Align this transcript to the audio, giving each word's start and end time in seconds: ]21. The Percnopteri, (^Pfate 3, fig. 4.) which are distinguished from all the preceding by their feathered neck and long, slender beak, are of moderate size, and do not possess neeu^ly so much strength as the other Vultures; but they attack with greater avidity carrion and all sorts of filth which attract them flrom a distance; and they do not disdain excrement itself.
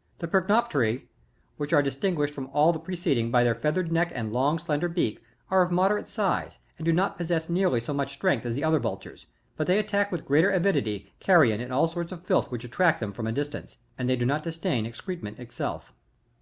]21. 0.20 0.20
The 0.20 0.28
Percnopteri, 0.28 0.64
(^Pfate 0.64 0.70
3, 0.70 0.92
fig. 0.96 1.00
4.) 1.02 1.08
which 1.58 1.72
are 1.74 1.82
distinguished 1.82 2.32
from 2.32 2.48
all 2.54 2.72
the 2.72 2.78
preceding 2.78 3.30
by 3.30 3.44
their 3.44 3.54
feathered 3.54 3.92
neck 3.92 4.10
and 4.14 4.32
long, 4.32 4.58
slender 4.58 4.88
beak, 4.88 5.22
are 5.50 5.60
of 5.60 5.70
moderate 5.70 6.08
size, 6.08 6.58
and 6.78 6.86
do 6.86 6.94
not 6.94 7.18
possess 7.18 7.48
neeu^ly 7.48 7.82
so 7.82 7.92
much 7.92 8.14
strength 8.14 8.46
as 8.46 8.54
the 8.54 8.64
other 8.64 8.78
Vultures; 8.78 9.26
but 9.54 9.66
they 9.66 9.78
attack 9.78 10.10
with 10.10 10.24
greater 10.24 10.48
avidity 10.48 11.12
carrion 11.20 11.60
and 11.60 11.74
all 11.74 11.88
sorts 11.88 12.10
of 12.10 12.24
filth 12.24 12.50
which 12.50 12.64
attract 12.64 13.00
them 13.00 13.12
flrom 13.12 13.28
a 13.28 13.32
distance; 13.32 13.76
and 13.98 14.08
they 14.08 14.16
do 14.16 14.24
not 14.24 14.42
disdain 14.42 14.86
excrement 14.86 15.38
itself. 15.38 15.92